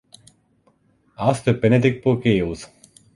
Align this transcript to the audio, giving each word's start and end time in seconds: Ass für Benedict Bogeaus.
Ass 1.15 1.41
für 1.41 1.53
Benedict 1.53 2.03
Bogeaus. 2.03 2.67